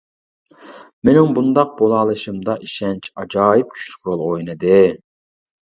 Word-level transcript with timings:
مېنىڭ 1.09 1.35
بۇنداق 1.35 1.75
بولالىشىمدا 1.83 2.57
ئىشەنچ 2.69 3.11
ئاجايىپ 3.17 3.77
كۈچلۈك 3.77 4.11
رول 4.11 4.27
ئوينىدى. 4.31 4.83